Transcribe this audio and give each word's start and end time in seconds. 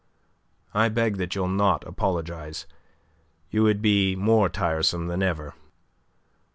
"I 0.73 0.89
beg 0.89 1.17
that 1.17 1.35
you'll 1.35 1.47
not 1.47 1.83
apologize. 1.85 2.65
You 3.51 3.61
would 3.61 3.83
be 3.83 4.15
more 4.15 4.49
tiresome 4.49 5.05
than 5.05 5.21
ever." 5.21 5.53